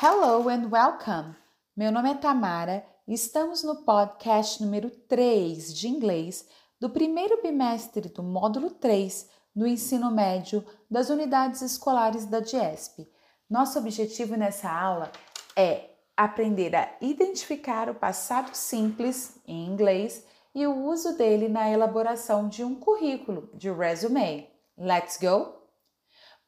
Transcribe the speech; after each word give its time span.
Hello 0.00 0.48
and 0.48 0.70
welcome! 0.70 1.34
Meu 1.76 1.90
nome 1.90 2.12
é 2.12 2.14
Tamara 2.14 2.86
e 3.04 3.14
estamos 3.14 3.64
no 3.64 3.82
podcast 3.82 4.62
número 4.62 4.90
3 4.90 5.74
de 5.74 5.88
inglês 5.88 6.48
do 6.78 6.88
primeiro 6.88 7.42
bimestre 7.42 8.08
do 8.08 8.22
módulo 8.22 8.70
3 8.70 9.28
do 9.56 9.66
ensino 9.66 10.08
médio 10.08 10.64
das 10.88 11.10
unidades 11.10 11.62
escolares 11.62 12.26
da 12.26 12.38
DIESP. 12.38 13.10
Nosso 13.50 13.76
objetivo 13.80 14.36
nessa 14.36 14.70
aula 14.70 15.10
é 15.56 15.90
aprender 16.16 16.76
a 16.76 16.96
identificar 17.00 17.90
o 17.90 17.94
passado 17.96 18.54
simples 18.54 19.40
em 19.48 19.66
inglês 19.66 20.24
e 20.54 20.64
o 20.64 20.76
uso 20.86 21.18
dele 21.18 21.48
na 21.48 21.68
elaboração 21.68 22.48
de 22.48 22.62
um 22.62 22.76
currículo 22.76 23.50
de 23.52 23.68
resume. 23.68 24.48
Let's 24.78 25.18
go! 25.20 25.54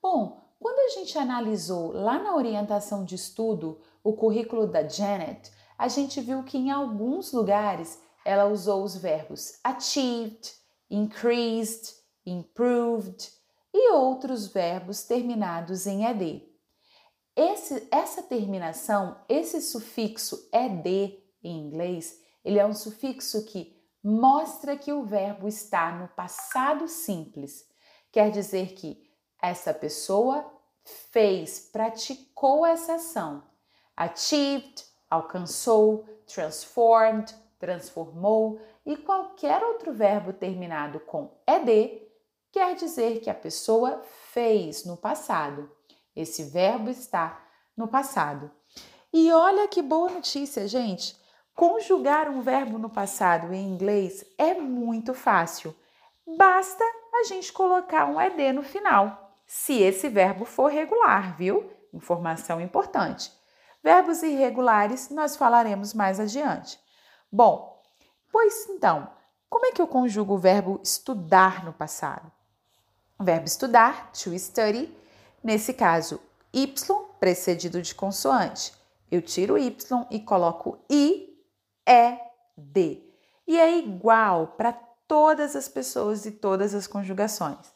Bom, 0.01 0.50
quando 0.61 0.79
a 0.79 0.89
gente 0.91 1.19
analisou 1.19 1.91
lá 1.91 2.23
na 2.23 2.37
orientação 2.37 3.03
de 3.03 3.15
estudo 3.15 3.81
o 4.05 4.13
currículo 4.13 4.67
da 4.67 4.87
Janet, 4.87 5.51
a 5.77 5.89
gente 5.89 6.21
viu 6.21 6.45
que 6.45 6.59
em 6.59 6.71
alguns 6.71 7.33
lugares 7.33 7.99
ela 8.25 8.45
usou 8.45 8.85
os 8.85 8.95
verbos 8.95 9.59
achieved, 9.65 10.53
increased, 10.91 11.95
improved 12.27 13.33
e 13.73 13.91
outros 13.93 14.49
verbos 14.49 15.03
terminados 15.05 15.87
em 15.87 16.05
ed. 16.05 16.47
Esse, 17.35 17.89
essa 17.91 18.23
terminação, 18.23 19.17
esse 19.31 19.63
sufixo 19.63 20.51
ed 20.53 21.19
em 21.43 21.59
inglês, 21.59 22.21
ele 22.45 22.59
é 22.59 22.67
um 22.67 22.75
sufixo 22.75 23.47
que 23.47 23.75
mostra 24.05 24.77
que 24.77 24.93
o 24.93 25.05
verbo 25.05 25.49
está 25.49 25.93
no 25.93 26.09
passado 26.09 26.87
simples. 26.87 27.65
Quer 28.13 28.31
dizer 28.31 28.75
que 28.75 29.09
essa 29.41 29.73
pessoa 29.73 30.60
fez, 30.85 31.71
praticou 31.73 32.65
essa 32.65 32.95
ação. 32.95 33.43
Achieved, 33.97 34.85
alcançou, 35.09 36.05
transformed, 36.27 37.35
transformou 37.59 38.61
e 38.87 38.97
qualquer 38.97 39.63
outro 39.63 39.93
verbo 39.93 40.33
terminado 40.33 41.01
com 41.01 41.31
ed 41.47 42.03
quer 42.51 42.75
dizer 42.75 43.21
que 43.21 43.29
a 43.29 43.35
pessoa 43.35 44.01
fez 44.33 44.85
no 44.85 44.97
passado. 44.97 45.71
Esse 46.17 46.45
verbo 46.45 46.91
está 46.91 47.45
no 47.77 47.87
passado. 47.87 48.51
E 49.13 49.31
olha 49.33 49.69
que 49.69 49.83
boa 49.83 50.11
notícia, 50.11 50.67
gente! 50.67 51.19
Conjugar 51.55 52.29
um 52.29 52.41
verbo 52.41 52.79
no 52.79 52.89
passado 52.89 53.53
em 53.53 53.69
inglês 53.69 54.25
é 54.39 54.55
muito 54.55 55.13
fácil. 55.13 55.77
Basta 56.39 56.83
a 57.13 57.25
gente 57.25 57.53
colocar 57.53 58.07
um 58.07 58.21
ed 58.21 58.53
no 58.53 58.63
final 58.63 59.30
se 59.53 59.83
esse 59.83 60.09
verbo 60.09 60.45
for 60.45 60.71
regular, 60.71 61.37
viu? 61.37 61.73
Informação 61.93 62.61
importante. 62.61 63.33
Verbos 63.83 64.23
irregulares 64.23 65.11
nós 65.11 65.35
falaremos 65.35 65.93
mais 65.93 66.21
adiante. 66.21 66.79
Bom, 67.33 67.83
pois 68.31 68.69
então, 68.69 69.11
como 69.49 69.67
é 69.67 69.73
que 69.73 69.83
eu 69.83 69.89
conjugo 69.89 70.35
o 70.35 70.39
verbo 70.39 70.79
estudar 70.85 71.65
no 71.65 71.73
passado? 71.73 72.31
O 73.19 73.25
verbo 73.25 73.47
estudar, 73.47 74.13
to 74.13 74.39
study, 74.39 74.97
nesse 75.43 75.75
caso, 75.75 76.21
y 76.53 76.73
precedido 77.19 77.83
de 77.83 77.93
consoante. 77.93 78.73
Eu 79.11 79.21
tiro 79.21 79.59
y 79.59 79.77
e 80.13 80.21
coloco 80.21 80.79
i, 80.89 81.37
e, 81.89 82.19
d. 82.57 83.03
E 83.49 83.59
é 83.59 83.79
igual 83.79 84.55
para 84.57 84.73
todas 85.09 85.57
as 85.57 85.69
pessoas 85.69 86.25
e 86.25 86.31
todas 86.31 86.73
as 86.73 86.87
conjugações. 86.87 87.75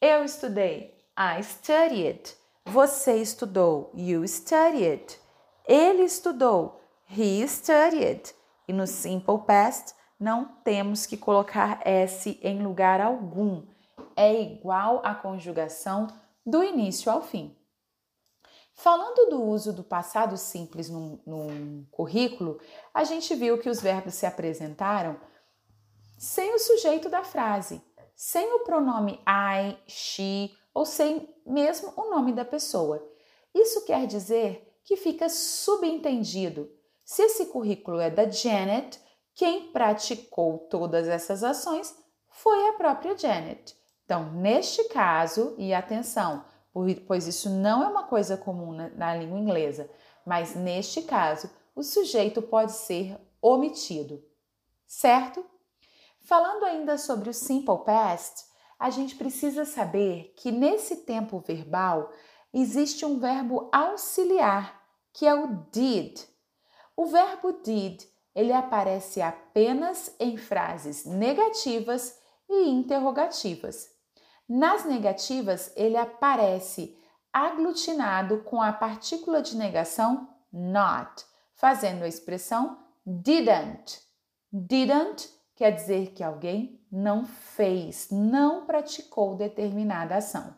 Eu 0.00 0.24
estudei, 0.24 1.00
I 1.24 1.40
studied. 1.44 2.34
Você 2.64 3.14
estudou. 3.18 3.92
You 3.94 4.26
studied. 4.26 5.20
Ele 5.64 6.02
estudou. 6.02 6.80
He 7.08 7.46
studied. 7.46 8.34
E 8.66 8.72
no 8.72 8.88
simple 8.88 9.38
past 9.46 9.94
não 10.18 10.46
temos 10.64 11.06
que 11.06 11.16
colocar 11.16 11.80
S 11.84 12.40
em 12.42 12.60
lugar 12.64 13.00
algum. 13.00 13.64
É 14.16 14.34
igual 14.42 15.00
à 15.04 15.14
conjugação 15.14 16.08
do 16.44 16.64
início 16.64 17.10
ao 17.10 17.22
fim. 17.22 17.56
Falando 18.74 19.30
do 19.30 19.44
uso 19.44 19.72
do 19.72 19.84
passado 19.84 20.36
simples 20.36 20.90
num, 20.90 21.20
num 21.24 21.86
currículo, 21.92 22.58
a 22.92 23.04
gente 23.04 23.32
viu 23.36 23.58
que 23.58 23.70
os 23.70 23.80
verbos 23.80 24.14
se 24.14 24.26
apresentaram 24.26 25.16
sem 26.18 26.52
o 26.52 26.58
sujeito 26.58 27.08
da 27.08 27.22
frase, 27.22 27.80
sem 28.16 28.52
o 28.54 28.64
pronome 28.64 29.20
I, 29.24 29.78
she 29.86 30.50
ou 30.74 30.84
sem 30.84 31.28
mesmo 31.44 31.92
o 31.96 32.10
nome 32.10 32.32
da 32.32 32.44
pessoa. 32.44 33.06
Isso 33.54 33.84
quer 33.84 34.06
dizer 34.06 34.72
que 34.84 34.96
fica 34.96 35.28
subentendido. 35.28 36.70
Se 37.04 37.22
esse 37.22 37.46
currículo 37.46 38.00
é 38.00 38.10
da 38.10 38.28
Janet, 38.28 39.00
quem 39.34 39.72
praticou 39.72 40.58
todas 40.70 41.08
essas 41.08 41.42
ações 41.44 41.94
foi 42.28 42.68
a 42.68 42.72
própria 42.74 43.16
Janet. 43.16 43.76
Então, 44.04 44.32
neste 44.32 44.84
caso, 44.84 45.54
e 45.58 45.72
atenção, 45.72 46.44
pois 47.06 47.26
isso 47.26 47.48
não 47.50 47.82
é 47.82 47.86
uma 47.86 48.04
coisa 48.04 48.36
comum 48.36 48.72
na, 48.72 48.88
na 48.90 49.14
língua 49.16 49.38
inglesa, 49.38 49.90
mas 50.24 50.54
neste 50.54 51.02
caso, 51.02 51.50
o 51.74 51.82
sujeito 51.82 52.42
pode 52.42 52.72
ser 52.72 53.18
omitido, 53.40 54.22
certo? 54.86 55.44
Falando 56.20 56.64
ainda 56.64 56.96
sobre 56.98 57.30
o 57.30 57.34
simple 57.34 57.78
past, 57.84 58.44
a 58.82 58.90
gente 58.90 59.14
precisa 59.14 59.64
saber 59.64 60.34
que 60.36 60.50
nesse 60.50 61.04
tempo 61.04 61.38
verbal 61.38 62.10
existe 62.52 63.06
um 63.06 63.20
verbo 63.20 63.70
auxiliar, 63.72 64.82
que 65.12 65.24
é 65.24 65.32
o 65.32 65.64
did. 65.70 66.20
O 66.96 67.06
verbo 67.06 67.52
did, 67.62 68.02
ele 68.34 68.52
aparece 68.52 69.22
apenas 69.22 70.12
em 70.18 70.36
frases 70.36 71.04
negativas 71.04 72.18
e 72.50 72.70
interrogativas. 72.70 73.88
Nas 74.48 74.84
negativas, 74.84 75.72
ele 75.76 75.96
aparece 75.96 76.98
aglutinado 77.32 78.42
com 78.42 78.60
a 78.60 78.72
partícula 78.72 79.40
de 79.40 79.56
negação 79.56 80.28
not, 80.52 81.24
fazendo 81.54 82.02
a 82.02 82.08
expressão 82.08 82.82
didn't. 83.06 84.00
Didn't 84.52 85.30
quer 85.62 85.70
dizer 85.70 86.10
que 86.10 86.24
alguém 86.24 86.84
não 86.90 87.24
fez, 87.24 88.08
não 88.10 88.66
praticou 88.66 89.36
determinada 89.36 90.16
ação. 90.16 90.56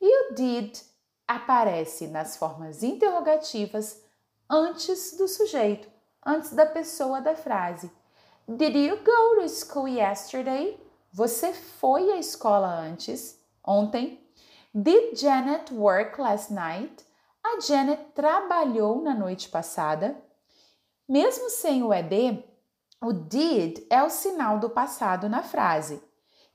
E 0.00 0.30
o 0.30 0.34
did 0.36 0.78
aparece 1.26 2.06
nas 2.06 2.36
formas 2.36 2.84
interrogativas 2.84 4.00
antes 4.48 5.16
do 5.16 5.26
sujeito, 5.26 5.88
antes 6.24 6.52
da 6.52 6.64
pessoa 6.64 7.20
da 7.20 7.34
frase. 7.34 7.90
Did 8.46 8.76
you 8.76 8.98
go 8.98 9.42
to 9.42 9.48
school 9.48 9.88
yesterday? 9.88 10.80
Você 11.12 11.52
foi 11.52 12.12
à 12.12 12.16
escola 12.16 12.68
antes, 12.68 13.36
ontem? 13.66 14.24
Did 14.72 15.18
Janet 15.18 15.74
work 15.74 16.20
last 16.20 16.52
night? 16.52 17.04
A 17.42 17.58
Janet 17.58 18.12
trabalhou 18.14 19.02
na 19.02 19.12
noite 19.12 19.48
passada? 19.48 20.16
Mesmo 21.08 21.50
sem 21.50 21.82
o 21.82 21.92
ED, 21.92 22.53
o 23.04 23.12
did 23.12 23.86
é 23.90 24.02
o 24.02 24.08
sinal 24.08 24.58
do 24.58 24.70
passado 24.70 25.28
na 25.28 25.42
frase. 25.42 26.02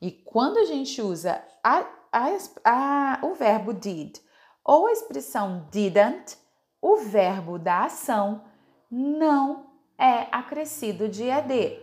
E 0.02 0.12
quando 0.12 0.58
a 0.58 0.66
gente 0.66 1.00
usa 1.00 1.44
a, 1.64 1.86
a, 2.12 2.28
a, 2.66 3.20
o 3.22 3.36
verbo 3.36 3.72
did 3.72 4.18
ou 4.66 4.88
a 4.88 4.92
expressão 4.92 5.68
didn't, 5.70 6.38
o 6.82 6.98
verbo 6.98 7.60
da 7.60 7.86
ação 7.86 8.44
não 8.90 9.68
é 9.96 10.28
acrescido 10.32 11.08
de 11.08 11.24
ed. 11.26 11.80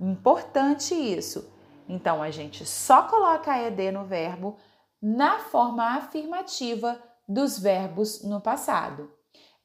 Importante 0.00 0.94
isso. 0.94 1.52
Então 1.88 2.20
a 2.20 2.30
gente 2.30 2.66
só 2.66 3.02
coloca 3.02 3.56
ed 3.56 3.92
no 3.92 4.04
verbo 4.04 4.56
na 5.00 5.38
forma 5.38 5.96
afirmativa 5.96 7.00
dos 7.28 7.58
verbos 7.58 8.24
no 8.24 8.40
passado. 8.40 9.12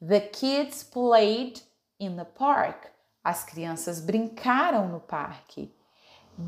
The 0.05 0.19
kids 0.19 0.83
played 0.83 1.63
in 1.99 2.15
the 2.17 2.25
park. 2.25 2.92
As 3.23 3.43
crianças 3.43 4.01
brincaram 4.01 4.89
no 4.89 4.99
parque. 4.99 5.73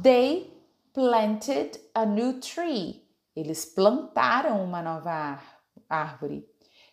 They 0.03 0.51
planted 0.93 1.79
a 1.93 2.05
new 2.05 2.39
tree. 2.39 3.01
Eles 3.35 3.65
plantaram 3.65 4.63
uma 4.63 4.81
nova 4.81 5.39
árvore. 5.89 6.47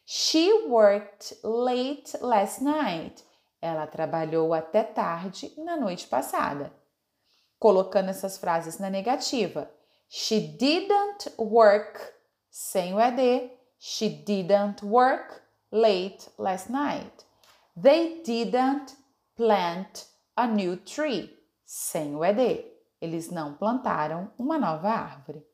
She 0.05 0.52
worked 0.69 1.37
late 1.43 2.17
last 2.20 2.62
night. 2.62 3.25
Ela 3.61 3.87
trabalhou 3.87 4.52
até 4.52 4.82
tarde 4.82 5.52
na 5.56 5.76
noite 5.76 6.06
passada. 6.06 6.73
Colocando 7.58 8.11
essas 8.11 8.37
frases 8.37 8.78
na 8.78 8.90
negativa. 8.90 9.70
She 10.08 10.40
didn't 10.40 11.32
work 11.38 12.00
sem 12.50 12.93
o 12.93 13.00
ed. 13.00 13.50
She 13.78 14.08
didn't 14.08 14.85
work 14.85 15.43
late 15.70 16.28
last 16.38 16.69
night. 16.69 17.25
They 17.81 18.23
didn't 18.23 19.01
plant 19.37 20.06
a 20.37 20.46
new 20.46 20.76
tree, 20.76 21.37
sem 21.64 22.14
o 22.14 22.25
ED. 22.25 22.64
Eles 23.00 23.31
não 23.31 23.55
plantaram 23.55 24.31
uma 24.38 24.58
nova 24.58 24.88
árvore. 24.88 25.44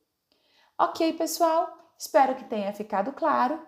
Ok, 0.79 1.13
pessoal? 1.15 1.69
Espero 1.99 2.35
que 2.35 2.45
tenha 2.45 2.73
ficado 2.73 3.13
claro. 3.13 3.61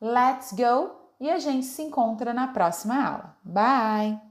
Let's 0.00 0.52
go! 0.52 0.98
e 1.20 1.30
a 1.30 1.38
gente 1.38 1.66
se 1.66 1.82
encontra 1.82 2.32
na 2.32 2.48
próxima 2.48 2.94
aula. 3.04 3.36
Bye! 3.42 4.27